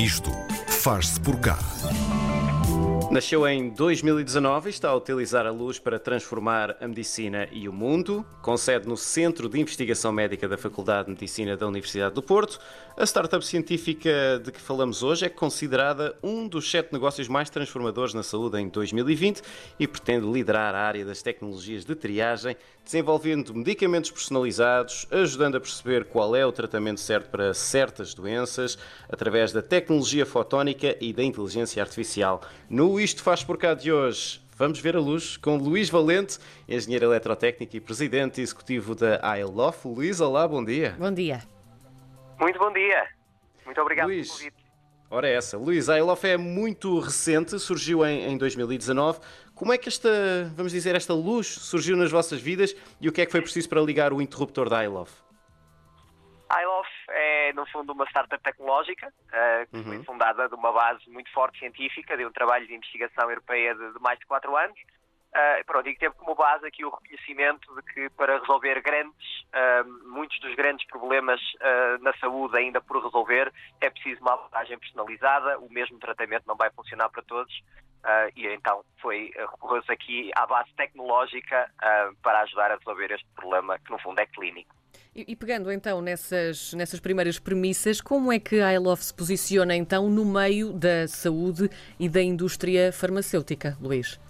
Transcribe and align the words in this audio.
Isto 0.00 0.30
faz-se 0.66 1.20
por 1.20 1.38
cá. 1.40 1.58
Nasceu 3.10 3.44
em 3.48 3.70
2019 3.70 4.68
e 4.68 4.70
está 4.70 4.88
a 4.88 4.94
utilizar 4.94 5.44
a 5.44 5.50
luz 5.50 5.80
para 5.80 5.98
transformar 5.98 6.76
a 6.80 6.86
medicina 6.86 7.48
e 7.50 7.68
o 7.68 7.72
mundo. 7.72 8.24
Com 8.40 8.56
sede 8.56 8.86
no 8.86 8.96
Centro 8.96 9.48
de 9.48 9.58
Investigação 9.58 10.12
Médica 10.12 10.48
da 10.48 10.56
Faculdade 10.56 11.06
de 11.06 11.14
Medicina 11.14 11.56
da 11.56 11.66
Universidade 11.66 12.14
do 12.14 12.22
Porto, 12.22 12.60
a 12.96 13.04
startup 13.04 13.44
científica 13.44 14.40
de 14.40 14.52
que 14.52 14.60
falamos 14.60 15.02
hoje 15.02 15.24
é 15.24 15.28
considerada 15.28 16.16
um 16.22 16.46
dos 16.46 16.70
sete 16.70 16.92
negócios 16.92 17.26
mais 17.26 17.50
transformadores 17.50 18.14
na 18.14 18.22
saúde 18.22 18.60
em 18.60 18.68
2020 18.68 19.42
e 19.76 19.88
pretende 19.88 20.30
liderar 20.30 20.76
a 20.76 20.80
área 20.80 21.04
das 21.04 21.20
tecnologias 21.20 21.84
de 21.84 21.96
triagem, 21.96 22.56
desenvolvendo 22.84 23.52
medicamentos 23.52 24.12
personalizados, 24.12 25.08
ajudando 25.10 25.56
a 25.56 25.60
perceber 25.60 26.04
qual 26.04 26.36
é 26.36 26.46
o 26.46 26.52
tratamento 26.52 27.00
certo 27.00 27.28
para 27.28 27.52
certas 27.54 28.14
doenças, 28.14 28.78
através 29.08 29.50
da 29.50 29.62
tecnologia 29.62 30.24
fotónica 30.24 30.96
e 31.00 31.12
da 31.12 31.24
inteligência 31.24 31.82
artificial. 31.82 32.42
No 32.68 32.99
isto 33.02 33.22
faz 33.22 33.42
por 33.42 33.56
cá 33.56 33.72
de 33.72 33.90
hoje. 33.90 34.42
Vamos 34.56 34.78
ver 34.78 34.94
a 34.94 35.00
luz 35.00 35.38
com 35.38 35.56
Luís 35.56 35.88
Valente, 35.88 36.38
engenheiro 36.68 37.06
eletrotécnico 37.06 37.74
e 37.74 37.80
presidente 37.80 38.42
executivo 38.42 38.94
da 38.94 39.18
ILOF. 39.38 39.88
Luís, 39.88 40.20
olá, 40.20 40.46
bom 40.46 40.62
dia. 40.62 40.94
Bom 40.98 41.10
dia. 41.10 41.42
Muito 42.38 42.58
bom 42.58 42.70
dia. 42.70 43.08
Muito 43.64 43.80
obrigado 43.80 44.08
Luís, 44.08 44.28
pelo 44.28 44.38
convite. 44.38 44.64
Ora 45.08 45.28
é 45.28 45.34
essa. 45.34 45.56
Luís, 45.56 45.88
a 45.88 45.96
ILOF 45.96 46.26
é 46.26 46.36
muito 46.36 46.98
recente, 46.98 47.58
surgiu 47.58 48.04
em, 48.04 48.32
em 48.32 48.36
2019. 48.36 49.20
Como 49.54 49.72
é 49.72 49.78
que 49.78 49.88
esta, 49.88 50.52
vamos 50.54 50.72
dizer, 50.72 50.94
esta 50.94 51.14
luz 51.14 51.46
surgiu 51.46 51.96
nas 51.96 52.10
vossas 52.10 52.40
vidas 52.40 52.76
e 53.00 53.08
o 53.08 53.12
que 53.12 53.22
é 53.22 53.26
que 53.26 53.32
foi 53.32 53.40
preciso 53.40 53.66
para 53.66 53.80
ligar 53.80 54.12
o 54.12 54.20
interruptor 54.20 54.68
da 54.68 54.84
ILOF? 54.84 55.10
É, 57.50 57.52
no 57.52 57.66
fundo, 57.66 57.92
uma 57.92 58.06
startup 58.06 58.42
tecnológica 58.42 59.12
eh, 59.32 59.66
que 59.66 59.82
foi 59.82 60.04
fundada 60.04 60.48
de 60.48 60.54
uma 60.54 60.72
base 60.72 61.08
muito 61.10 61.30
forte 61.32 61.58
científica, 61.58 62.16
de 62.16 62.24
um 62.24 62.30
trabalho 62.30 62.66
de 62.66 62.74
investigação 62.74 63.28
europeia 63.28 63.74
de, 63.74 63.92
de 63.92 64.00
mais 64.00 64.18
de 64.18 64.26
quatro 64.26 64.56
anos. 64.56 64.78
Eh, 65.34 65.62
pronto, 65.64 65.88
e 65.88 65.94
que 65.94 66.00
teve 66.00 66.14
como 66.14 66.34
base 66.34 66.66
aqui 66.66 66.84
o 66.84 66.90
reconhecimento 66.90 67.74
de 67.74 67.82
que 67.82 68.10
para 68.10 68.38
resolver 68.38 68.80
grandes, 68.82 69.44
eh, 69.52 69.82
muitos 70.06 70.38
dos 70.40 70.54
grandes 70.54 70.86
problemas 70.86 71.40
eh, 71.60 71.98
na 72.00 72.12
saúde 72.18 72.56
ainda 72.56 72.80
por 72.80 73.02
resolver, 73.02 73.52
é 73.80 73.90
preciso 73.90 74.20
uma 74.20 74.34
abordagem 74.34 74.78
personalizada, 74.78 75.58
o 75.58 75.72
mesmo 75.72 75.98
tratamento 75.98 76.46
não 76.46 76.56
vai 76.56 76.70
funcionar 76.70 77.08
para 77.10 77.22
todos. 77.22 77.52
eh, 78.04 78.30
e 78.36 78.46
então 78.46 78.82
foi 79.00 79.30
recorreu-se 79.36 79.92
aqui 79.92 80.30
à 80.34 80.46
base 80.46 80.72
tecnológica 80.74 81.70
para 82.22 82.40
ajudar 82.40 82.70
a 82.70 82.76
resolver 82.76 83.12
este 83.12 83.26
problema 83.34 83.78
que 83.78 83.90
no 83.90 83.98
fundo 83.98 84.18
é 84.20 84.26
clínico. 84.26 84.79
E, 85.14 85.32
e 85.32 85.36
pegando 85.36 85.72
então 85.72 86.00
nessas, 86.00 86.72
nessas 86.74 87.00
primeiras 87.00 87.38
premissas, 87.38 88.00
como 88.00 88.32
é 88.32 88.38
que 88.38 88.60
a 88.60 88.72
ILOF 88.72 89.02
se 89.02 89.14
posiciona 89.14 89.74
então 89.74 90.08
no 90.08 90.24
meio 90.24 90.72
da 90.72 91.08
saúde 91.08 91.68
e 91.98 92.08
da 92.08 92.22
indústria 92.22 92.92
farmacêutica, 92.92 93.76
Luís? 93.80 94.20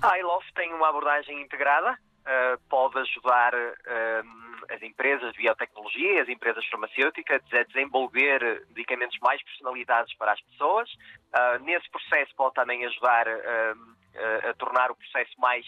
A 0.00 0.18
iLof 0.18 0.44
tem 0.54 0.72
uma 0.72 0.88
abordagem 0.88 1.42
integrada, 1.42 1.98
eh, 2.24 2.56
pode 2.70 2.98
ajudar 2.98 3.52
eh, 3.54 4.22
as 4.70 4.82
empresas 4.82 5.30
de 5.32 5.38
biotecnologia, 5.42 6.22
as 6.22 6.28
empresas 6.28 6.64
farmacêuticas 6.68 7.42
a 7.52 7.62
desenvolver 7.64 8.64
medicamentos 8.70 9.18
mais 9.20 9.42
personalizados 9.44 10.14
para 10.14 10.32
as 10.32 10.40
pessoas. 10.40 10.88
Ah, 11.34 11.58
nesse 11.58 11.90
processo 11.90 12.34
pode 12.34 12.54
também 12.54 12.84
ajudar 12.86 13.28
a, 13.28 14.54
tornar 14.58 14.90
o 14.90 14.94
processo 14.94 15.32
mais 15.38 15.64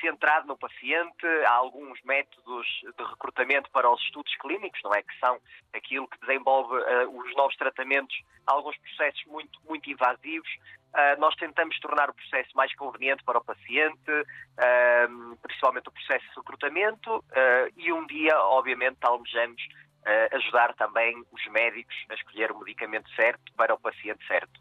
centrado 0.00 0.46
no 0.46 0.56
paciente. 0.56 1.26
Há 1.46 1.52
alguns 1.52 2.00
métodos 2.02 2.66
de 2.82 3.04
recrutamento 3.04 3.70
para 3.70 3.90
os 3.90 4.00
estudos 4.02 4.34
clínicos, 4.36 4.80
não 4.84 4.92
é? 4.92 5.02
Que 5.02 5.18
são 5.18 5.38
aquilo 5.72 6.08
que 6.08 6.20
desenvolve 6.20 6.76
eh, 6.76 7.06
os 7.06 7.34
novos 7.36 7.56
tratamentos, 7.56 8.16
alguns 8.46 8.76
processos 8.78 9.24
muito, 9.26 9.58
muito 9.66 9.90
invasivos. 9.90 10.48
Ah, 10.92 11.16
nós 11.18 11.34
tentamos 11.36 11.78
tornar 11.78 12.10
o 12.10 12.14
processo 12.14 12.50
mais 12.54 12.74
conveniente 12.74 13.22
para 13.24 13.38
o 13.38 13.44
paciente, 13.44 14.10
ah, 14.58 15.08
principalmente 15.42 15.88
o 15.88 15.92
processo 15.92 16.26
de 16.28 16.36
recrutamento, 16.36 17.24
ah, 17.32 17.68
e 17.76 17.92
um 17.92 18.06
dia, 18.06 18.36
obviamente, 18.38 18.98
almejamos 19.02 19.62
ajudar 20.32 20.72
também 20.76 21.22
os 21.30 21.46
médicos 21.48 21.94
a 22.08 22.14
escolher 22.14 22.50
o 22.50 22.58
medicamento 22.58 23.08
certo 23.14 23.52
para 23.54 23.74
o 23.74 23.78
paciente 23.78 24.26
certo. 24.26 24.58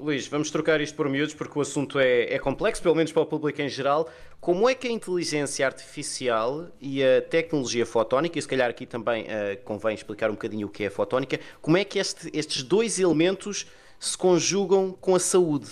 Luís, 0.00 0.26
vamos 0.28 0.50
trocar 0.50 0.80
isto 0.80 0.96
por 0.96 1.08
miúdos 1.10 1.34
porque 1.34 1.58
o 1.58 1.60
assunto 1.60 1.98
é, 2.00 2.32
é 2.32 2.38
complexo, 2.38 2.82
pelo 2.82 2.94
menos 2.94 3.12
para 3.12 3.20
o 3.20 3.26
público 3.26 3.60
em 3.60 3.68
geral. 3.68 4.08
Como 4.40 4.66
é 4.66 4.74
que 4.74 4.88
a 4.88 4.90
inteligência 4.90 5.66
artificial 5.66 6.68
e 6.80 7.04
a 7.04 7.20
tecnologia 7.20 7.84
fotónica, 7.84 8.38
e 8.38 8.42
se 8.42 8.48
calhar 8.48 8.70
aqui 8.70 8.86
também 8.86 9.26
eh, 9.28 9.56
convém 9.56 9.94
explicar 9.94 10.30
um 10.30 10.34
bocadinho 10.34 10.68
o 10.68 10.70
que 10.70 10.84
é 10.84 10.86
a 10.86 10.90
fotónica, 10.90 11.38
como 11.60 11.76
é 11.76 11.84
que 11.84 11.98
este- 11.98 12.30
estes 12.32 12.62
dois 12.62 12.98
elementos 12.98 13.66
se 13.98 14.16
conjugam 14.16 14.92
com 14.92 15.14
a 15.14 15.20
saúde? 15.20 15.70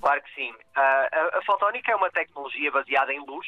Claro 0.00 0.22
que 0.22 0.34
sim. 0.34 0.54
Ah, 0.74 1.08
a, 1.12 1.38
a 1.38 1.42
fotónica 1.44 1.92
é 1.92 1.96
uma 1.96 2.10
tecnologia 2.10 2.70
baseada 2.70 3.12
em 3.12 3.20
luz, 3.26 3.46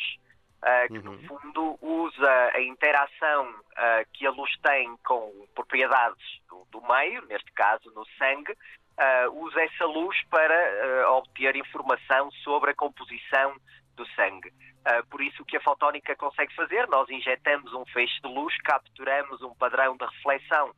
ah, 0.60 0.86
que 0.88 0.98
no 0.98 1.18
fundo 1.26 1.78
usa 1.80 2.50
a 2.52 2.60
interação 2.60 3.54
ah, 3.76 4.04
que 4.12 4.26
a 4.26 4.30
luz 4.30 4.50
tem 4.62 4.94
com 5.06 5.32
propriedades 5.54 6.22
do, 6.50 6.66
do 6.70 6.86
meio, 6.86 7.24
neste 7.28 7.50
caso 7.52 7.90
no 7.94 8.04
sangue, 8.18 8.54
ah, 8.98 9.28
usa 9.32 9.60
essa 9.62 9.84
luz 9.86 10.16
para 10.30 10.54
ah, 10.54 11.12
obter 11.12 11.56
informação 11.56 12.30
sobre 12.42 12.70
a 12.70 12.74
composição 12.74 13.54
do 13.96 14.06
sangue. 14.14 14.52
Ah, 14.84 15.02
por 15.10 15.20
isso, 15.20 15.42
o 15.42 15.46
que 15.46 15.56
a 15.56 15.62
fotónica 15.62 16.16
consegue 16.16 16.54
fazer, 16.54 16.88
nós 16.88 17.08
injetamos 17.08 17.72
um 17.74 17.84
feixe 17.86 18.20
de 18.20 18.28
luz, 18.28 18.54
capturamos 18.62 19.42
um 19.42 19.54
padrão 19.54 19.96
de 19.96 20.04
reflexão, 20.04 20.72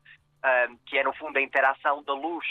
que 0.87 0.97
é 0.97 1.05
no 1.05 1.13
fundo 1.15 1.39
a 1.39 1.43
interação 1.43 2.03
da 2.03 2.15
luz 2.15 2.47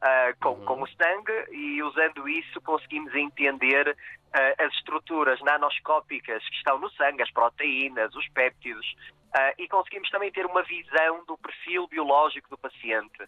ah, 0.00 0.32
com, 0.40 0.54
com 0.64 0.82
o 0.82 0.86
sangue 0.86 1.46
e 1.50 1.82
usando 1.82 2.28
isso 2.28 2.60
conseguimos 2.60 3.12
entender 3.16 3.96
ah, 4.32 4.64
as 4.64 4.72
estruturas 4.74 5.40
nanoscópicas 5.40 6.48
que 6.48 6.56
estão 6.56 6.78
no 6.78 6.88
sangue, 6.90 7.22
as 7.22 7.30
proteínas, 7.32 8.14
os 8.14 8.28
péptidos, 8.28 8.86
ah, 9.34 9.52
e 9.58 9.66
conseguimos 9.66 10.08
também 10.10 10.30
ter 10.30 10.46
uma 10.46 10.62
visão 10.62 11.24
do 11.26 11.36
perfil 11.38 11.88
biológico 11.88 12.48
do 12.48 12.58
paciente. 12.58 13.18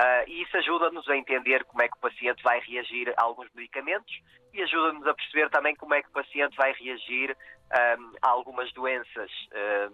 Ah, 0.00 0.24
e 0.28 0.42
isso 0.42 0.56
ajuda-nos 0.56 1.08
a 1.08 1.16
entender 1.16 1.64
como 1.64 1.82
é 1.82 1.88
que 1.88 1.96
o 1.96 2.00
paciente 2.00 2.40
vai 2.44 2.60
reagir 2.60 3.12
a 3.16 3.22
alguns 3.24 3.52
medicamentos 3.52 4.14
e 4.54 4.62
ajuda-nos 4.62 5.04
a 5.04 5.12
perceber 5.12 5.50
também 5.50 5.74
como 5.74 5.92
é 5.92 6.00
que 6.00 6.08
o 6.08 6.12
paciente 6.12 6.56
vai 6.56 6.72
reagir 6.72 7.36
ah, 7.72 7.96
a 8.22 8.28
algumas 8.28 8.72
doenças. 8.72 9.30
ah, 9.52 9.90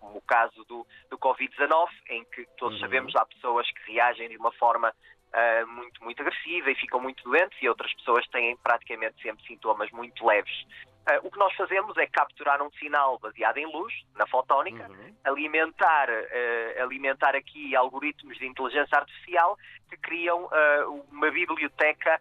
como 0.00 0.18
o 0.18 0.22
caso 0.22 0.62
do, 0.64 0.86
do 1.08 1.16
Covid-19, 1.16 1.88
em 2.10 2.24
que 2.26 2.46
todos 2.58 2.78
sabemos 2.78 3.16
há 3.16 3.24
pessoas 3.24 3.66
que 3.70 3.92
reagem 3.92 4.28
de 4.28 4.36
uma 4.36 4.52
forma 4.52 4.92
ah, 5.32 5.64
muito, 5.66 6.02
muito 6.04 6.20
agressiva 6.20 6.70
e 6.70 6.74
ficam 6.74 7.00
muito 7.00 7.22
doentes 7.24 7.56
e 7.62 7.68
outras 7.68 7.94
pessoas 7.94 8.26
têm 8.28 8.56
praticamente 8.56 9.22
sempre 9.22 9.46
sintomas 9.46 9.90
muito 9.92 10.26
leves. 10.26 10.66
Ah, 11.06 11.20
o 11.22 11.30
que 11.30 11.38
nós 11.38 11.54
fazemos 11.54 11.96
é 11.98 12.06
capturar 12.06 12.62
um 12.62 12.70
sinal 12.72 13.18
baseado 13.18 13.58
em 13.58 13.66
luz, 13.66 13.92
na 14.16 14.26
fotónica, 14.26 14.88
alimentar, 15.22 16.08
ah, 16.10 16.82
alimentar 16.82 17.36
aqui 17.36 17.76
algoritmos 17.76 18.38
de 18.38 18.46
inteligência 18.46 18.98
artificial 18.98 19.58
que 19.90 19.96
criam 19.98 20.48
ah, 20.50 20.86
uma 21.10 21.30
biblioteca 21.30 22.20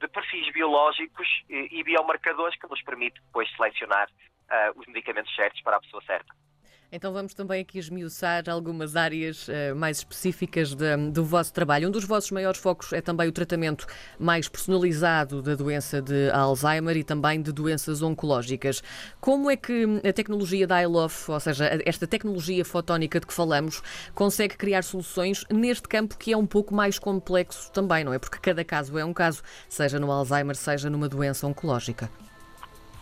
de 0.00 0.08
perfis 0.08 0.52
biológicos 0.52 1.28
e, 1.48 1.78
e 1.78 1.84
biomarcadores 1.84 2.58
que 2.58 2.68
nos 2.68 2.82
permite 2.82 3.20
depois 3.26 3.48
selecionar 3.56 4.08
os 4.74 4.84
medicamentos 4.88 5.32
certos 5.36 5.62
para 5.62 5.76
a 5.76 5.80
pessoa 5.80 6.02
certa. 6.02 6.34
Então 6.92 7.12
vamos 7.12 7.34
também 7.34 7.60
aqui 7.62 7.78
esmiuçar 7.78 8.48
algumas 8.48 8.94
áreas 8.94 9.48
eh, 9.48 9.74
mais 9.74 9.98
específicas 9.98 10.72
de- 10.72 10.96
do 11.10 11.24
vosso 11.24 11.52
trabalho. 11.52 11.88
Um 11.88 11.90
dos 11.90 12.04
vossos 12.04 12.30
maiores 12.30 12.60
focos 12.60 12.92
é 12.92 13.00
também 13.00 13.28
o 13.28 13.32
tratamento 13.32 13.86
mais 14.18 14.48
personalizado 14.48 15.42
da 15.42 15.56
doença 15.56 16.00
de 16.00 16.30
Alzheimer 16.30 16.96
e 16.96 17.02
também 17.02 17.42
de 17.42 17.52
doenças 17.52 18.02
oncológicas. 18.02 18.82
Como 19.20 19.50
é 19.50 19.56
que 19.56 19.84
a 20.08 20.12
tecnologia 20.12 20.64
da 20.66 20.80
iLof, 20.80 21.28
ou 21.32 21.40
seja, 21.40 21.68
esta 21.84 22.06
tecnologia 22.06 22.64
fotónica 22.64 23.18
de 23.18 23.26
que 23.26 23.34
falamos, 23.34 23.82
consegue 24.14 24.56
criar 24.56 24.82
soluções 24.82 25.44
neste 25.52 25.88
campo 25.88 26.16
que 26.16 26.32
é 26.32 26.36
um 26.36 26.46
pouco 26.46 26.72
mais 26.72 27.00
complexo 27.00 27.70
também, 27.72 28.04
não 28.04 28.14
é? 28.14 28.18
Porque 28.18 28.38
cada 28.38 28.64
caso 28.64 28.96
é 28.96 29.04
um 29.04 29.12
caso, 29.12 29.42
seja 29.68 29.98
no 29.98 30.10
Alzheimer, 30.10 30.54
seja 30.54 30.88
numa 30.88 31.08
doença 31.08 31.48
oncológica. 31.48 32.08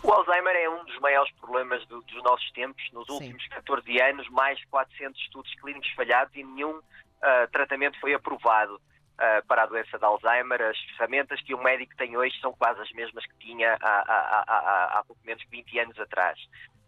O 0.05 0.11
Alzheimer 0.11 0.55
é 0.55 0.69
um 0.69 0.83
dos 0.85 0.99
maiores 0.99 1.31
problemas 1.33 1.83
do- 1.87 2.01
dos 2.03 2.23
nossos 2.23 2.51
tempos. 2.51 2.83
Nos 2.93 3.07
Sim. 3.07 3.13
últimos 3.13 3.47
14 3.47 4.01
anos, 4.01 4.29
mais 4.29 4.57
de 4.59 4.67
400 4.67 5.19
estudos 5.19 5.51
clínicos 5.55 5.89
falhados 5.93 6.35
e 6.35 6.43
nenhum 6.43 6.79
ah, 7.23 7.47
tratamento 7.51 7.99
foi 7.99 8.13
aprovado 8.13 8.79
ah, 9.17 9.41
para 9.47 9.63
a 9.63 9.65
doença 9.65 9.97
de 9.97 10.05
Alzheimer. 10.05 10.61
As 10.61 10.77
ferramentas 10.95 11.41
que 11.41 11.55
um 11.55 11.63
médico 11.63 11.95
tem 11.97 12.15
hoje 12.15 12.39
são 12.39 12.53
quase 12.53 12.79
as 12.81 12.91
mesmas 12.91 13.25
que 13.25 13.35
tinha 13.39 13.75
há, 13.81 13.87
há, 13.89 14.03
há, 14.07 14.43
há, 14.47 14.99
há 14.99 15.03
pouco 15.05 15.19
menos 15.25 15.41
de 15.41 15.49
20 15.49 15.79
anos 15.79 15.99
atrás. 15.99 16.37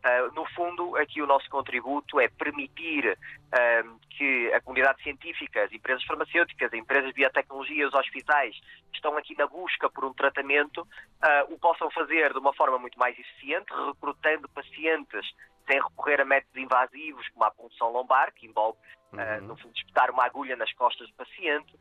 Ah, 0.07 0.31
no 0.33 0.45
fundo, 0.55 0.95
aqui 0.95 1.21
o 1.21 1.27
nosso 1.27 1.49
contributo 1.49 2.17
é 2.17 2.29
permitir 2.29 3.17
ah, 3.51 3.83
que 4.09 4.53
a 4.53 4.61
comunidade 4.61 5.03
científica, 5.03 5.65
as 5.65 5.71
empresas 5.73 6.01
farmacêuticas, 6.05 6.71
as 6.71 6.79
empresas 6.79 7.09
de 7.09 7.15
biotecnologia, 7.15 7.85
os 7.85 7.93
hospitais, 7.93 8.55
que 8.89 8.95
estão 8.95 9.17
aqui 9.17 9.37
na 9.37 9.47
busca 9.47 9.89
por 9.89 10.05
um 10.05 10.13
tratamento, 10.13 10.87
ah, 11.21 11.45
o 11.49 11.59
possam 11.59 11.91
fazer 11.91 12.31
de 12.31 12.39
uma 12.39 12.53
forma 12.53 12.79
muito 12.79 12.97
mais 12.97 13.19
eficiente, 13.19 13.67
recrutando 13.85 14.47
pacientes 14.47 15.27
sem 15.67 15.81
recorrer 15.81 16.21
a 16.21 16.25
métodos 16.25 16.55
invasivos 16.55 17.27
como 17.29 17.45
a 17.45 17.51
punção 17.51 17.91
lombar, 17.91 18.33
que 18.33 18.47
envolve, 18.47 18.77
uhum. 19.13 19.47
no 19.47 19.57
fundo, 19.57 19.73
espetar 19.75 20.09
uma 20.11 20.25
agulha 20.25 20.55
nas 20.55 20.71
costas 20.73 21.07
do 21.07 21.13
paciente. 21.15 21.73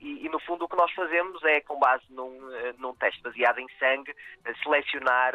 E, 0.00 0.26
e, 0.26 0.28
no 0.28 0.40
fundo, 0.40 0.64
o 0.64 0.68
que 0.68 0.76
nós 0.76 0.92
fazemos 0.92 1.42
é, 1.44 1.60
com 1.60 1.78
base 1.78 2.04
num, 2.10 2.38
num 2.78 2.94
teste 2.94 3.22
baseado 3.22 3.58
em 3.60 3.68
sangue, 3.78 4.14
selecionar 4.62 5.32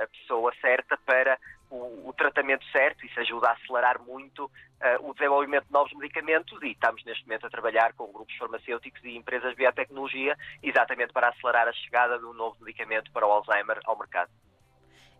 a 0.00 0.06
pessoa 0.08 0.52
certa 0.60 0.96
para 1.06 1.38
o, 1.74 2.08
o, 2.08 2.12
tratamento 2.12 2.64
certo, 2.70 3.04
isso 3.04 3.18
ajuda 3.20 3.48
a 3.48 3.52
acelerar 3.52 4.00
muito 4.02 4.44
uh, 4.44 5.08
o 5.08 5.14
desenvolvimento 5.14 5.66
de 5.66 5.72
novos 5.72 5.92
medicamentos 5.94 6.60
e 6.62 6.70
estamos 6.70 7.04
neste 7.04 7.24
momento 7.24 7.46
a 7.46 7.50
trabalhar 7.50 7.92
com 7.94 8.12
grupos 8.12 8.36
farmacêuticos 8.36 9.02
e 9.04 9.16
empresas 9.16 9.50
de 9.50 9.56
biotecnologia 9.56 10.36
exatamente 10.62 11.12
para 11.12 11.28
acelerar 11.28 11.68
a 11.68 11.72
chegada 11.72 12.18
de 12.18 12.24
um 12.24 12.32
novo 12.32 12.56
medicamento 12.60 13.10
para 13.12 13.26
o 13.26 13.30
Alzheimer 13.30 13.80
ao 13.84 13.98
mercado. 13.98 14.30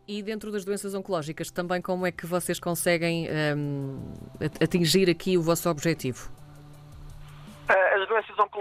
E 0.06 0.22
dentro 0.22 0.52
das 0.52 0.64
doenças 0.64 0.94
oncológicas, 0.94 1.50
também 1.50 1.80
como 1.80 2.04
é 2.04 2.12
que 2.12 2.26
vocês 2.26 2.60
conseguem 2.60 3.26
um, 3.56 3.98
atingir 4.60 5.08
aqui 5.08 5.38
o 5.38 5.42
vosso 5.42 5.68
objetivo? 5.70 6.30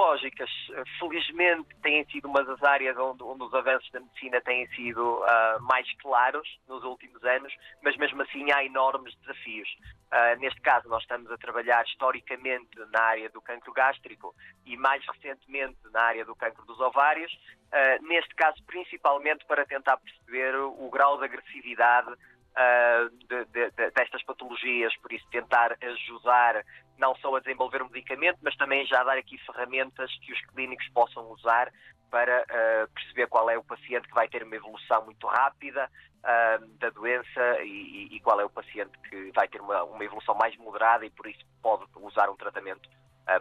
As 0.04 0.22
doenças 0.22 0.34
oncológicas, 0.44 0.50
eh, 0.74 0.84
felizmente, 1.00 1.70
têm 1.82 2.06
sido 2.06 2.28
uma 2.28 2.44
das 2.44 2.62
áreas 2.62 2.98
onde, 2.98 3.24
onde 3.24 3.44
os 3.44 3.54
avanços 3.54 3.90
da 3.92 4.00
medicina 4.00 4.42
têm 4.42 4.68
sido 4.70 5.20
uh, 5.22 5.62
mais 5.62 5.88
claros 6.02 6.48
nos 6.68 6.84
últimos 6.84 7.24
anos, 7.24 7.54
mas 7.82 7.96
mesmo 7.98 8.22
assim 8.22 8.52
há 8.52 8.64
enormes 8.64 9.16
desafios. 9.22 9.70
Uh, 10.12 10.40
neste 10.40 10.60
caso, 10.62 10.88
nós 10.90 11.02
estamos 11.02 11.32
a 11.32 11.38
trabalhar 11.38 11.84
historicamente 11.86 12.78
na 12.92 13.02
área 13.02 13.30
do 13.30 13.42
cancro 13.42 13.72
gástrico 13.74 14.36
e 14.66 14.76
mais 14.78 15.04
recentemente 15.08 15.78
na 15.92 16.02
área 16.02 16.26
do 16.26 16.36
cancro 16.36 16.66
dos 16.66 16.80
ovários, 16.80 17.32
uh, 17.34 18.08
neste 18.08 18.34
caso 18.36 18.62
principalmente 18.66 19.46
para 19.46 19.66
tentar 19.66 19.98
perceber 19.98 20.56
o 20.56 20.90
grau 20.90 21.18
de 21.18 21.26
agressividade 21.26 22.14
uh, 22.54 23.10
de, 23.28 23.46
de, 23.46 23.72
de, 23.72 23.92
destas 23.92 24.24
patologias, 24.24 24.96
por 24.98 25.12
isso 25.12 25.26
tentar 25.32 25.78
ajudar 25.82 26.64
não 26.98 27.16
só 27.16 27.36
a 27.36 27.40
desenvolver 27.40 27.82
um 27.82 27.90
medicamento, 27.90 28.40
mas 28.42 28.56
também 28.56 28.86
já 28.86 29.04
dar 29.04 29.18
aqui 29.18 29.38
ferramentas 29.40 30.12
que 30.20 30.32
os 30.32 30.46
clínicos 30.48 30.88
possam 30.90 31.30
usar 31.32 31.72
para 32.10 32.44
uh, 32.44 32.94
perceber 32.94 33.28
qual 33.28 33.50
é 33.50 33.58
o 33.58 33.64
paciente 33.64 34.08
que 34.08 34.14
vai 34.14 34.28
ter 34.28 34.44
uma 34.44 34.56
evolução 34.56 35.04
muito 35.06 35.26
rápida 35.26 35.90
uh, 36.20 36.68
da 36.78 36.92
doença 36.92 37.62
e, 37.64 38.10
e, 38.12 38.20
qual 38.20 38.40
é 38.40 38.46
o 38.46 38.50
paciente 38.50 38.92
que 39.10 39.32
vai 39.32 39.48
ter 39.48 39.60
uma, 39.60 39.84
uma, 39.84 40.04
evolução 40.04 40.36
mais 40.36 40.56
moderada 40.58 41.06
e 41.06 41.10
por 41.10 41.26
isso 41.26 41.44
pode 41.62 41.86
usar 41.96 42.30
um 42.30 42.36
tratamento 42.36 42.88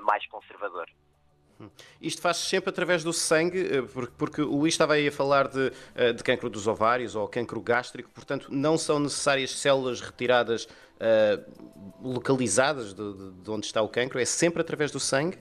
mais 0.03 0.25
conservador. 0.29 0.89
Isto 2.01 2.21
faz 2.23 2.39
-se 2.39 2.49
sempre 2.49 2.71
através 2.71 3.05
do 3.05 3.13
sangue, 3.13 3.61
eh, 3.61 3.83
porque 4.19 4.43
o 4.43 4.57
Luís 4.57 4.75
estava 4.75 4.95
aí 4.95 5.09
a 5.09 5.13
falar 5.13 5.49
de, 5.49 5.73
eh, 5.95 6.13
de 6.13 6.23
cancro 6.23 6.49
dos 6.49 6.67
ovários 6.67 7.15
ou 7.15 7.29
cancro 7.29 7.61
gástrico, 7.61 8.11
portanto, 8.11 8.49
não 8.51 8.79
são 8.79 8.99
necessárias 8.99 9.51
células 9.51 10.01
retiradas 10.01 10.69
uh, 11.03 11.93
localizadas 12.01 12.95
de, 12.95 13.33
de, 13.43 13.51
onde 13.51 13.67
está 13.67 13.83
o 13.83 13.89
cancro, 13.89 14.21
é 14.21 14.25
sempre 14.25 14.63
através 14.63 14.91
do 14.91 15.01
sangue? 15.01 15.39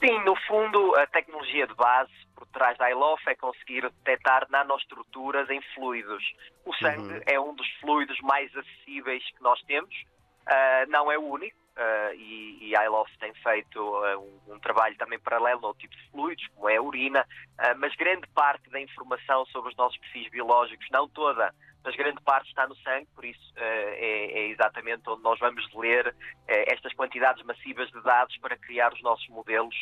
Sim, 0.00 0.18
no 0.24 0.34
fundo, 0.46 0.94
a 0.96 1.06
tecnologia 1.06 1.66
de 1.66 1.74
base 1.74 2.12
por 2.34 2.46
trás 2.48 2.76
da 2.78 2.90
ILOF 2.90 3.22
é 3.28 3.34
conseguir 3.34 3.82
detectar 3.82 4.46
nanoestruturas 4.50 5.48
em 5.50 5.60
fluidos. 5.74 6.24
O 6.64 6.74
sangue 6.76 7.12
uhum. 7.12 7.20
é 7.26 7.38
um 7.38 7.54
dos 7.54 7.68
fluidos 7.80 8.18
mais 8.22 8.50
acessíveis 8.56 9.22
que 9.36 9.42
nós 9.42 9.60
temos, 9.62 9.94
uh, 9.94 10.90
não 10.90 11.12
é 11.12 11.18
o 11.18 11.22
único 11.22 11.59
Uh, 11.80 12.14
e, 12.14 12.58
e 12.60 12.76
a 12.76 12.84
ILOF 12.84 13.10
tem 13.18 13.32
feito 13.32 13.80
uh, 13.80 14.20
um, 14.20 14.54
um, 14.54 14.58
trabalho 14.58 14.94
também 14.98 15.18
paralelo 15.18 15.64
ao 15.64 15.74
tipo 15.74 15.96
de 15.96 16.10
fluidos, 16.10 16.46
como 16.48 16.68
é 16.68 16.76
a 16.76 16.82
urina, 16.82 17.22
uh, 17.22 17.78
mas 17.78 17.96
grande 17.96 18.26
parte 18.34 18.68
da 18.68 18.78
informação 18.78 19.46
sobre 19.46 19.70
os 19.70 19.76
nossos 19.78 19.96
perfis 19.96 20.28
biológicos, 20.28 20.86
não 20.90 21.08
toda, 21.08 21.54
mas 21.82 21.96
grande 21.96 22.20
parte 22.20 22.48
está 22.48 22.68
no 22.68 22.76
sangue, 22.76 23.08
por 23.14 23.24
isso 23.24 23.52
é, 23.56 24.40
é, 24.40 24.48
exatamente 24.48 25.08
onde 25.08 25.22
nós 25.22 25.38
vamos 25.38 25.66
ler 25.72 26.14
estas 26.46 26.92
quantidades 26.92 27.42
massivas 27.46 27.90
de 27.90 28.02
dados 28.02 28.36
para 28.36 28.58
criar 28.58 28.92
os 28.92 29.00
nossos 29.00 29.26
modelos 29.28 29.74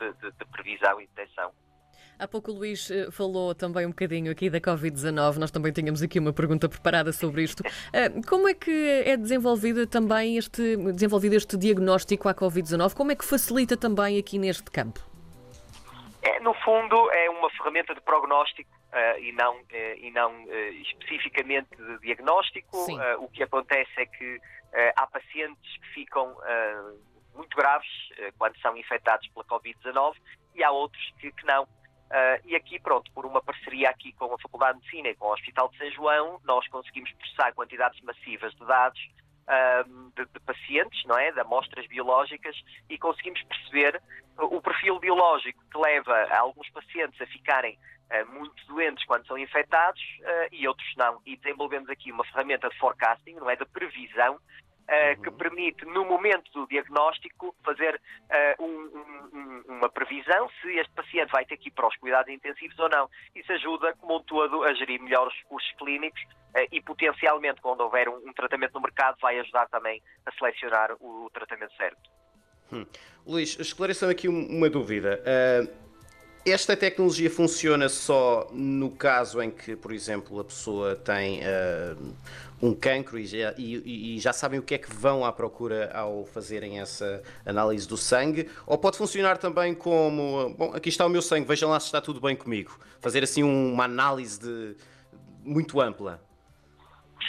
de, 0.00 0.12
de, 0.14 0.32
de 0.32 0.44
previsão 0.46 1.00
e 1.00 1.06
detecção. 1.06 1.52
Há 2.18 2.26
pouco 2.26 2.50
o 2.50 2.54
Luís 2.54 2.90
eh, 2.90 3.10
falou 3.10 3.54
também 3.54 3.84
um 3.84 3.90
bocadinho 3.90 4.32
aqui 4.32 4.48
da 4.48 4.58
Covid-19, 4.58 5.36
nós 5.36 5.50
também 5.50 5.70
tínhamos 5.70 6.02
aqui 6.02 6.18
uma 6.18 6.32
pergunta 6.32 6.66
preparada 6.66 7.12
sobre 7.12 7.42
isto. 7.42 7.62
Eh, 7.92 8.08
como 8.26 8.48
é 8.48 8.54
que 8.54 8.70
é 9.04 9.18
desenvolvida 9.18 9.86
também 9.86 10.38
este, 10.38 10.76
desenvolvido 10.94 11.34
este 11.34 11.58
diagnóstico 11.58 12.26
à 12.26 12.34
Covid-19? 12.34 12.94
Como 12.94 13.12
é 13.12 13.14
que 13.14 13.24
facilita 13.24 13.76
também 13.76 14.18
aqui 14.18 14.38
neste 14.38 14.70
campo? 14.70 15.00
É, 16.22 16.40
no 16.40 16.54
fundo, 16.54 17.10
é 17.12 17.28
uma 17.28 17.50
ferramenta 17.50 17.94
de 17.94 18.00
prognóstico 18.00 18.70
uh, 18.92 19.20
e 19.20 19.32
não, 19.32 19.54
uh, 19.56 19.66
e 19.98 20.10
não 20.10 20.42
uh, 20.44 20.68
especificamente 20.80 21.68
de 21.76 21.98
diagnóstico. 21.98 22.78
o 23.18 23.28
que 23.28 23.42
acontece 23.42 23.92
é 23.98 24.06
que 24.06 24.40
há 24.96 25.06
pacientes 25.06 25.76
que 25.80 25.88
ficam 25.94 26.36
muito 27.34 27.56
graves 27.56 27.88
quando 28.38 28.58
são 28.60 28.76
infectados 28.76 29.26
pela 29.28 29.44
Covid-19 29.44 30.14
e 30.54 30.64
há 30.64 30.70
outros 30.70 31.02
que, 31.18 31.30
que 31.32 31.46
não. 31.46 31.66
Uh, 32.06 32.38
e 32.44 32.54
aqui, 32.54 32.78
pronto, 32.78 33.10
por 33.12 33.26
uma 33.26 33.42
parceria 33.42 33.90
aqui 33.90 34.12
com 34.12 34.32
a 34.32 34.38
Faculdade 34.38 34.78
de 34.78 34.84
Medicina 34.84 35.08
e 35.08 35.16
com 35.16 35.26
o 35.26 35.32
Hospital 35.32 35.68
de 35.70 35.78
São 35.78 35.90
João, 35.90 36.40
nós 36.44 36.66
conseguimos 36.68 37.10
processar 37.12 37.52
quantidades 37.52 38.00
massivas 38.02 38.54
de 38.54 38.64
dados 38.64 39.00
uh, 39.48 40.10
de, 40.14 40.24
de, 40.24 40.40
pacientes, 40.40 41.04
não 41.06 41.18
é? 41.18 41.32
De 41.32 41.40
amostras 41.40 41.84
biológicas 41.88 42.56
e 42.88 42.96
conseguimos 42.96 43.42
perceber 43.42 44.00
o 44.38 44.60
perfil 44.60 45.00
biológico 45.00 45.64
que 45.68 45.78
leva 45.78 46.28
alguns 46.36 46.70
pacientes 46.70 47.20
a 47.20 47.26
ficarem 47.26 47.76
uh, 47.76 48.32
muito 48.32 48.64
doentes 48.66 49.04
quando 49.04 49.26
são 49.26 49.36
infectados 49.36 50.02
e 50.52 50.68
outros 50.68 50.94
não. 50.96 51.20
E 51.26 51.36
desenvolvemos 51.36 51.90
aqui 51.90 52.12
uma 52.12 52.24
ferramenta 52.26 52.68
de 52.68 52.78
forecasting, 52.78 53.34
não 53.34 53.50
é? 53.50 53.56
De 53.56 53.64
previsão 53.64 54.38
Uh, 54.86 55.20
que 55.20 55.32
permite, 55.32 55.84
no 55.84 56.04
momento 56.04 56.48
do 56.52 56.64
diagnóstico, 56.68 57.52
fazer 57.64 58.00
uh, 58.30 58.62
um, 58.62 58.68
um, 59.34 59.62
uma 59.66 59.88
previsão 59.88 60.48
se 60.62 60.68
este 60.78 60.92
paciente 60.92 61.32
vai 61.32 61.44
ter 61.44 61.56
que 61.56 61.68
ir 61.68 61.72
para 61.72 61.88
os 61.88 61.96
cuidados 61.96 62.32
intensivos 62.32 62.78
ou 62.78 62.88
não. 62.88 63.10
Isso 63.34 63.50
ajuda, 63.52 63.92
como 63.94 64.18
um 64.18 64.22
todo, 64.22 64.62
a 64.62 64.72
gerir 64.74 65.02
melhor 65.02 65.26
os 65.26 65.34
recursos 65.38 65.72
clínicos 65.76 66.22
uh, 66.22 66.68
e, 66.70 66.80
potencialmente, 66.80 67.60
quando 67.60 67.80
houver 67.80 68.08
um, 68.08 68.16
um, 68.28 68.32
tratamento 68.32 68.74
no 68.74 68.80
mercado, 68.80 69.16
vai 69.20 69.40
ajudar 69.40 69.68
também 69.70 70.00
a 70.24 70.30
selecionar 70.32 70.92
o, 71.00 71.24
o 71.24 71.30
tratamento 71.30 71.74
certo. 71.76 72.08
Hum. 72.72 72.86
Luís, 73.26 73.58
esclareça 73.58 74.08
aqui 74.08 74.28
uma 74.28 74.70
dúvida. 74.70 75.20
Esta 76.46 76.76
tecnologia 76.76 77.28
funciona 77.28 77.88
só 77.88 78.48
no 78.52 78.88
caso 78.88 79.42
em 79.42 79.50
que, 79.50 79.74
por 79.74 79.90
exemplo, 79.90 80.38
a 80.38 80.44
pessoa 80.44 80.94
tem 80.94 81.40
uh, 81.40 82.14
um 82.62 82.72
cancro 82.72 83.18
e 83.18 83.26
já, 83.26 83.52
e, 83.58 84.14
e 84.14 84.20
já, 84.20 84.32
sabem 84.32 84.60
o 84.60 84.62
que 84.62 84.76
é 84.76 84.78
que 84.78 84.94
vão 84.94 85.24
à 85.24 85.32
procura 85.32 85.90
ao 85.92 86.24
fazerem 86.24 86.78
essa 86.78 87.20
análise 87.44 87.88
do 87.88 87.96
sangue? 87.96 88.48
Ou 88.64 88.78
pode 88.78 88.96
funcionar 88.96 89.38
também 89.38 89.74
como: 89.74 90.54
bom, 90.56 90.70
aqui 90.72 90.88
está 90.88 91.04
o 91.04 91.08
meu 91.08 91.20
sangue, 91.20 91.48
vejam 91.48 91.68
lá 91.68 91.80
se 91.80 91.86
está 91.86 92.00
tudo 92.00 92.20
bem 92.20 92.36
comigo? 92.36 92.78
Fazer 93.00 93.24
assim 93.24 93.42
uma 93.42 93.82
análise 93.82 94.38
de, 94.38 94.76
muito 95.42 95.80
ampla. 95.80 96.25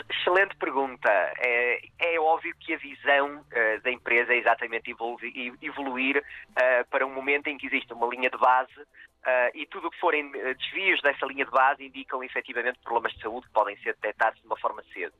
Excelente 0.10 0.56
pergunta. 0.58 1.10
É, 1.40 1.80
é, 2.00 2.20
óbvio 2.20 2.54
que 2.60 2.74
a 2.74 2.78
visão 2.78 3.40
uh, 3.40 3.82
da 3.82 3.92
empresa 3.92 4.34
é 4.34 4.38
exatamente 4.38 4.92
evoluir, 4.92 5.54
evoluir 5.62 6.18
uh, 6.18 6.90
para 6.90 7.06
um 7.06 7.14
momento 7.14 7.48
em 7.48 7.58
que 7.58 7.68
existe 7.68 7.92
uma 7.94 8.08
linha 8.08 8.30
de 8.30 8.38
base 8.38 8.80
uh, 8.80 9.52
e 9.54 9.66
tudo 9.68 9.88
o 9.88 9.92
que 9.92 10.00
forem 10.00 10.32
desvios 10.32 11.02
dessa 11.02 11.26
linha 11.26 11.46
de 11.46 11.52
base 11.52 11.86
indicam 11.86 12.24
efetivamente 12.24 12.80
problemas 12.84 13.14
de 13.14 13.22
saúde 13.22 13.48
que 13.48 13.54
podem 13.54 13.78
ser 13.78 13.94
detectados 13.96 14.40
de 14.42 14.46
uma 14.46 14.58
forma 14.58 14.84
cedo. 14.94 15.14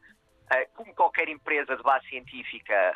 como 0.76 0.94
qualquer 0.94 1.30
empresa 1.30 1.76
de 1.76 1.84
base 1.84 2.08
científica, 2.08 2.96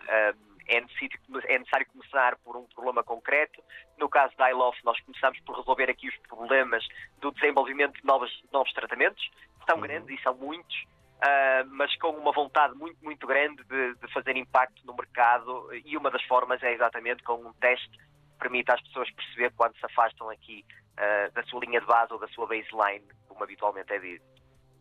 é 0.67 0.79
necessário, 0.79 1.19
é 1.45 1.59
necessário, 1.59 1.87
começar 1.87 2.37
por 2.37 2.55
um 2.55 2.65
problema 2.65 3.03
concreto. 3.03 3.61
No 3.97 4.07
caso 4.07 4.35
da 4.37 4.49
ILOF, 4.49 4.77
nós 4.83 4.99
começamos 5.01 5.39
por 5.41 5.57
resolver 5.57 5.89
aqui 5.89 6.07
os 6.07 6.17
problemas 6.27 6.85
do 7.19 7.31
desenvolvimento 7.31 7.99
de 7.99 8.05
novos, 8.05 8.31
novos 8.51 8.71
tratamentos. 8.73 9.29
São 9.67 9.75
uhum. 9.77 9.81
grandes 9.81 10.19
e 10.19 10.23
são 10.23 10.35
muitos 10.35 10.85
uh, 11.21 11.67
mas 11.71 11.95
com 11.97 12.09
uma 12.09 12.31
vontade 12.31 12.75
muito, 12.75 12.97
muito 13.03 13.27
grande 13.27 13.63
de, 13.63 13.95
de, 13.95 14.13
fazer 14.13 14.35
impacto 14.35 14.85
no 14.85 14.95
mercado 14.95 15.69
e 15.85 15.95
uma 15.95 16.09
das 16.09 16.23
formas 16.23 16.61
é 16.63 16.73
exatamente 16.73 17.23
com 17.23 17.35
um 17.35 17.53
teste 17.53 17.89
que 17.89 17.99
permite 18.39 18.71
às 18.71 18.81
pessoas 18.81 19.09
perceber 19.11 19.51
quando 19.55 19.75
se 19.77 19.85
afastam 19.85 20.29
aqui 20.29 20.65
uh, 20.93 21.31
da 21.33 21.43
sua 21.43 21.59
linha 21.61 21.79
de 21.79 21.85
base 21.85 22.11
ou 22.13 22.19
da 22.19 22.27
sua 22.29 22.47
baseline, 22.47 23.05
como 23.27 23.43
habitualmente 23.43 23.93
é 23.93 23.99
dito. 23.99 24.25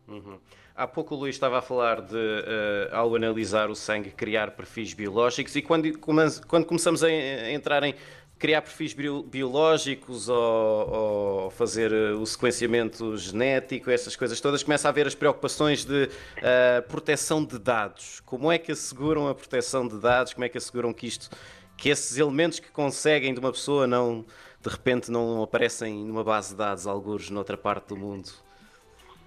Uhum. 0.08 0.40
Há 0.74 0.86
pouco 0.86 1.14
o 1.14 1.18
Luís 1.18 1.36
estava 1.36 1.58
a 1.58 1.62
falar 1.62 2.00
de, 2.00 2.16
uh, 2.16 2.94
ao 2.94 3.14
analisar 3.14 3.70
o 3.70 3.74
sangue, 3.74 4.10
criar 4.10 4.52
perfis 4.52 4.94
biológicos 4.94 5.54
e 5.54 5.62
quando, 5.62 5.86
quando 5.98 6.64
começamos 6.64 7.04
a 7.04 7.10
entrar 7.50 7.82
em 7.84 7.94
criar 8.40 8.62
perfis 8.62 8.94
biológicos 8.94 10.30
ou, 10.30 10.90
ou, 10.90 11.50
fazer 11.50 11.92
eh, 11.92 12.12
o 12.12 12.24
sequenciamento 12.24 13.14
genético, 13.18 13.90
essas 13.90 14.16
coisas 14.16 14.40
todas, 14.40 14.62
começa 14.62 14.88
a 14.88 14.90
haver 14.90 15.06
as 15.06 15.14
preocupações 15.14 15.84
de 15.84 16.04
uh, 16.04 16.88
proteção 16.88 17.44
de 17.44 17.58
dados. 17.58 18.20
Como 18.20 18.50
é 18.50 18.56
que 18.56 18.72
asseguram 18.72 19.28
a 19.28 19.34
proteção 19.34 19.86
de 19.86 20.00
dados? 20.00 20.32
Como 20.32 20.42
é 20.46 20.48
que 20.48 20.56
asseguram 20.56 20.90
que 20.90 21.06
isto, 21.06 21.28
que 21.76 21.90
esses 21.90 22.16
elementos 22.16 22.58
que 22.58 22.70
conseguem 22.70 23.34
de 23.34 23.40
uma 23.40 23.52
pessoa 23.52 23.86
não, 23.86 24.24
de 24.58 24.70
repente, 24.70 25.10
não 25.10 25.42
aparecem 25.42 26.02
numa 26.02 26.24
base 26.24 26.52
de 26.52 26.56
dados, 26.56 26.86
alguns 26.86 27.28
noutra 27.28 27.58
parte 27.58 27.88
do 27.88 27.96
mundo? 27.96 28.30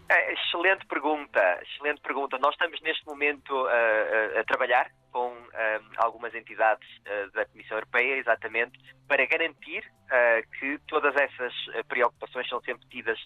É, 0.10 0.34
excelente 0.34 0.88
pergunta, 0.88 1.39
excelente 1.62 2.01
pergunta. 2.01 2.39
Nós 2.39 2.53
estamos 2.53 2.82
neste 2.82 3.05
momento 3.05 3.53
uh, 3.53 4.39
a 4.39 4.43
trabalhar 4.43 4.89
com 5.13 5.29
uh, 5.32 5.84
algumas 5.98 6.34
entidades 6.34 6.89
uh, 7.00 7.32
da 7.32 7.46
Comissão 7.46 7.77
Europeia, 7.77 8.17
exatamente, 8.17 8.77
para 9.08 9.25
garantir 9.25 9.84
que 10.60 10.77
todas 10.88 11.15
essas 11.15 11.53
preocupações 11.88 12.48
são 12.48 12.62
sempre 12.62 12.88
tidas 12.88 13.17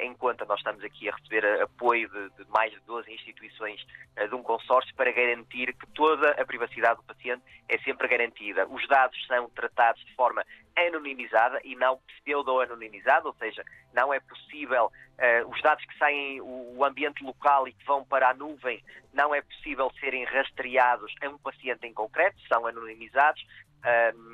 Em 0.00 0.14
conta 0.14 0.44
nós 0.44 0.58
estamos 0.58 0.82
aqui 0.84 1.08
a 1.08 1.14
receber 1.14 1.60
apoio 1.60 2.08
de, 2.08 2.30
de 2.36 2.50
mais 2.50 2.72
de 2.72 2.80
12 2.80 3.12
instituições 3.12 3.84
uh, 4.16 4.28
de 4.28 4.34
um 4.34 4.42
consórcio 4.42 4.94
para 4.94 5.10
garantir 5.10 5.74
que 5.74 5.86
toda 5.88 6.30
a 6.30 6.44
privacidade 6.44 7.00
do 7.00 7.02
paciente 7.02 7.42
é 7.68 7.76
sempre 7.78 8.06
garantida. 8.06 8.66
Os 8.68 8.86
dados 8.86 9.16
são 9.26 9.48
tratados 9.50 10.04
de 10.04 10.14
forma 10.14 10.44
anonimizada 10.76 11.60
e 11.64 11.74
não 11.74 11.98
pseudo-anonimizada, 12.06 13.26
ou 13.26 13.34
seja, 13.34 13.64
não 13.92 14.14
é 14.14 14.20
possível, 14.20 14.86
uh, 14.86 15.50
os 15.50 15.60
dados 15.62 15.84
que 15.84 15.98
saem, 15.98 16.40
o, 16.40 16.76
o, 16.76 16.84
ambiente 16.84 17.24
local 17.24 17.66
e 17.66 17.72
que 17.72 17.84
vão 17.84 18.04
para 18.04 18.30
a 18.30 18.34
nuvem, 18.34 18.84
não 19.12 19.34
é 19.34 19.42
possível 19.42 19.90
serem 19.98 20.24
rastreados 20.24 21.12
a 21.20 21.28
um 21.28 21.38
paciente 21.38 21.86
em 21.86 21.92
concreto, 21.92 22.36
são 22.48 22.66
anonimizados, 22.66 23.44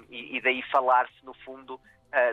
e, 0.08 0.36
e, 0.36 0.40
daí 0.40 0.62
falar-se, 0.70 1.24
no 1.24 1.34
fundo, 1.34 1.78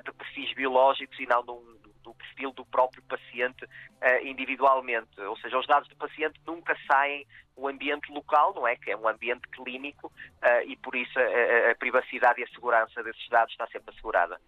de 0.06 0.12
perfis 0.14 0.54
biológicos 0.54 1.20
e 1.20 1.26
não 1.26 1.44
de 1.44 1.52
um 1.52 1.80
do 2.04 2.14
perfil 2.14 2.52
do 2.52 2.66
próprio 2.66 3.02
paciente 3.04 3.66
uh, 3.66 4.26
individualmente. 4.26 5.20
Ou 5.22 5.38
seja, 5.38 5.58
os 5.58 5.68
dados 5.68 5.88
do 5.90 5.96
paciente 5.96 6.40
nunca 6.46 6.76
saem 6.90 7.26
do 7.56 7.68
ambiente 7.68 8.12
local, 8.12 8.54
não 8.54 8.68
é? 8.68 8.76
Que 8.76 8.92
é 8.92 8.98
um 8.98 9.08
ambiente 9.08 9.48
clínico 9.50 10.08
uh, 10.08 10.68
e 10.68 10.76
por 10.78 10.96
isso 10.96 11.18
a, 11.20 11.72
a, 11.72 11.76
privacidade 11.76 12.42
e 12.42 12.44
a 12.44 12.48
segurança 12.48 13.04
desses 13.04 13.28
dados 13.30 13.52
está 13.52 13.68
sempre 13.68 13.94
assegurada. 13.94 14.40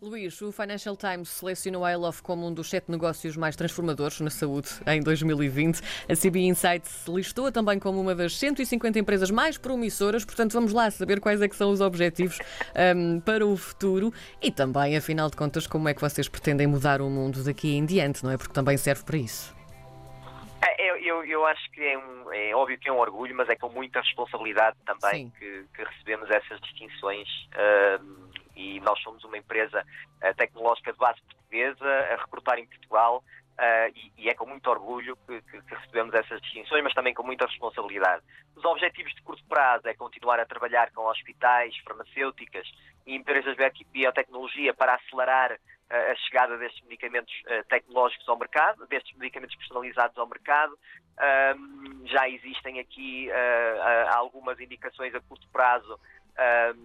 Luís, 0.00 0.40
o 0.42 0.52
Financial 0.52 0.96
Times 0.96 1.28
selecionou 1.28 1.84
a 1.84 1.90
iLove 1.90 2.22
como 2.22 2.46
um 2.46 2.54
dos 2.54 2.70
sete 2.70 2.88
negócios 2.88 3.36
mais 3.36 3.56
transformadores 3.56 4.20
na 4.20 4.30
saúde 4.30 4.68
em 4.86 5.02
2020. 5.02 5.80
A 6.08 6.14
CB 6.14 6.40
Insights 6.46 7.06
listou-a 7.08 7.50
também 7.50 7.80
como 7.80 8.00
uma 8.00 8.14
das 8.14 8.38
150 8.38 8.96
empresas 8.96 9.28
mais 9.28 9.58
promissoras, 9.58 10.24
portanto 10.24 10.52
vamos 10.52 10.72
lá 10.72 10.88
saber 10.92 11.18
quais 11.18 11.42
é 11.42 11.48
que 11.48 11.56
são 11.56 11.70
os 11.70 11.80
objetivos 11.80 12.38
um, 12.96 13.18
para 13.18 13.44
o 13.44 13.56
futuro 13.56 14.12
e 14.40 14.52
também, 14.52 14.96
afinal 14.96 15.28
de 15.28 15.36
contas, 15.36 15.66
como 15.66 15.88
é 15.88 15.94
que 15.94 16.00
vocês 16.00 16.28
pretendem 16.28 16.68
mudar 16.68 17.00
o 17.00 17.10
mundo 17.10 17.42
daqui 17.42 17.74
em 17.74 17.84
diante, 17.84 18.22
não 18.22 18.30
é? 18.30 18.36
Porque 18.36 18.52
também 18.52 18.76
serve 18.76 19.02
para 19.02 19.16
isso. 19.16 19.56
É, 20.60 20.90
eu, 20.90 20.96
eu, 20.96 21.24
eu, 21.24 21.46
acho 21.46 21.70
que 21.72 21.80
é, 21.80 21.98
um, 21.98 22.32
é, 22.32 22.54
óbvio 22.54 22.78
que 22.78 22.88
é 22.88 22.92
um 22.92 22.98
orgulho, 22.98 23.34
mas 23.34 23.48
é 23.48 23.56
com 23.56 23.68
muita 23.68 24.00
responsabilidade 24.00 24.76
também 24.84 25.32
que, 25.38 25.64
que, 25.74 25.84
recebemos 25.84 26.30
essas 26.30 26.60
distinções. 26.60 27.28
Uh, 27.54 28.28
e 28.58 28.80
nós 28.80 29.00
somos 29.00 29.22
uma 29.22 29.38
empresa 29.38 29.80
uh, 29.82 30.34
tecnológica 30.34 30.92
de 30.92 30.98
base 30.98 31.22
portuguesa 31.22 31.88
a 32.12 32.16
recrutar 32.16 32.58
em 32.58 32.66
Portugal 32.66 33.22
uh, 33.54 34.10
e, 34.18 34.28
é 34.28 34.34
com 34.34 34.46
muito 34.46 34.68
orgulho 34.68 35.16
que, 35.26 35.40
recebemos 35.66 36.12
essas 36.12 36.40
distinções, 36.42 36.82
mas 36.82 36.92
também 36.92 37.14
com 37.14 37.22
muita 37.22 37.46
responsabilidade. 37.46 38.22
Os 38.56 38.64
objetivos 38.64 39.14
de 39.14 39.22
curto 39.22 39.44
prazo 39.48 39.86
é 39.86 39.94
continuar 39.94 40.40
a 40.40 40.44
trabalhar 40.44 40.90
com 40.90 41.02
hospitais, 41.02 41.76
farmacêuticas 41.84 42.68
e 43.06 43.14
empresas 43.14 43.56
de 43.56 43.84
biotecnologia 43.92 44.74
para 44.74 44.96
acelerar 44.96 45.52
uh, 45.52 46.12
a 46.12 46.16
chegada 46.16 46.58
destes 46.58 46.82
medicamentos 46.82 47.32
tecnológicos 47.68 48.28
ao 48.28 48.36
mercado, 48.36 48.86
destes 48.88 49.16
medicamentos 49.16 49.56
personalizados 49.56 50.18
ao 50.18 50.26
mercado. 50.26 50.76
já 52.04 52.28
existem 52.28 52.80
aqui 52.80 53.30
algumas 54.10 54.58
indicações 54.60 55.14
a 55.14 55.20
curto 55.20 55.48
prazo 55.50 55.98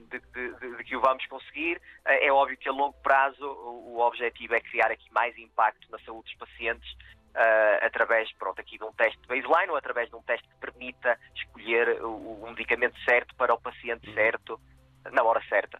de, 0.10 0.20
de, 0.20 0.78
de, 0.78 0.84
que 0.84 0.96
o 0.96 1.02
vamos 1.02 1.26
conseguir. 1.28 1.82
É 2.06 2.32
óbvio 2.32 2.58
que 2.58 2.68
a 2.68 2.72
longo 2.72 2.96
prazo 3.04 3.46
o, 3.46 4.00
objetivo 4.00 4.56
é 4.56 4.60
criar 4.60 4.92
aqui 4.92 5.12
mais 5.12 5.38
impacto 5.38 5.90
na 5.92 6.00
saúde 6.00 6.24
dos 6.24 6.50
pacientes 6.50 6.92
uh, 7.36 7.86
através 7.86 8.32
pronto, 8.34 8.60
aqui 8.60 8.78
de 8.78 8.84
um 8.84 8.92
teste 8.94 9.20
de 9.22 9.28
baseline 9.28 9.70
ou 9.70 9.76
através 9.76 10.10
de 10.10 10.16
um 10.16 10.22
teste 10.24 10.48
que 10.48 10.56
permita 10.56 11.18
escolher 11.36 12.02
o, 12.02 12.44
o 12.44 12.50
medicamento 12.50 13.00
certo 13.06 13.36
para 13.36 13.54
o 13.54 13.60
paciente 13.60 14.08
uhum. 14.10 14.16
certo 14.16 14.60
na 15.12 15.24
hora 15.24 15.42
certa. 15.48 15.80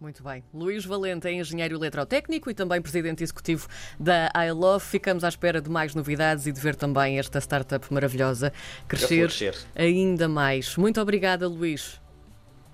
Muito 0.00 0.22
bem. 0.22 0.44
Luís 0.52 0.84
Valente 0.84 1.28
é 1.28 1.32
engenheiro 1.32 1.76
eletrotécnico 1.76 2.50
e 2.50 2.54
também 2.54 2.82
presidente 2.82 3.22
executivo 3.22 3.68
da 3.98 4.30
iLove. 4.46 4.84
Ficamos 4.84 5.24
à 5.24 5.28
espera 5.28 5.62
de 5.62 5.70
mais 5.70 5.94
novidades 5.94 6.46
e 6.46 6.52
de 6.52 6.60
ver 6.60 6.74
também 6.76 7.18
esta 7.18 7.40
startup 7.40 7.90
maravilhosa 7.92 8.52
crescer 8.86 9.54
ainda 9.74 10.28
mais. 10.28 10.76
Muito 10.76 11.00
obrigada, 11.00 11.48
Luís. 11.48 12.03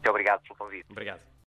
Muito 0.00 0.10
obrigado 0.10 0.40
pelo 0.42 0.56
convite. 0.56 0.86
Obrigado. 0.90 1.29